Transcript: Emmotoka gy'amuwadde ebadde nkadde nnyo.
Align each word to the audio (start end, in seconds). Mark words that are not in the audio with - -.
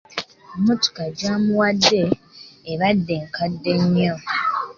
Emmotoka 0.55 1.03
gy'amuwadde 1.17 2.01
ebadde 2.71 3.15
nkadde 3.27 3.71
nnyo. 3.81 4.15